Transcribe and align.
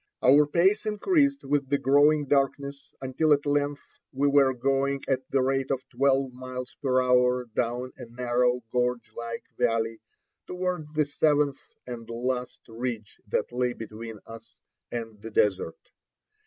Our 0.23 0.47
pace 0.47 0.87
increased 0.87 1.43
with 1.43 1.69
the 1.69 1.77
growing 1.77 2.25
darkness 2.25 2.89
until 3.01 3.33
at 3.33 3.45
length 3.45 3.83
we 4.11 4.27
were 4.27 4.51
going 4.51 5.01
at 5.07 5.29
the 5.29 5.43
rate 5.43 5.69
of 5.69 5.87
twelve 5.89 6.33
miles 6.33 6.75
per 6.81 6.99
hour 7.03 7.45
down 7.55 7.91
a 7.97 8.05
narrow 8.07 8.63
gorge 8.71 9.11
like 9.15 9.43
valley 9.59 9.99
toward 10.47 10.95
the 10.95 11.05
seventh 11.05 11.59
and 11.85 12.09
last 12.09 12.61
ridge 12.67 13.21
that 13.27 13.51
lay 13.51 13.73
between 13.73 14.17
us 14.25 14.57
and 14.91 15.21
the 15.21 15.29
desert. 15.29 15.77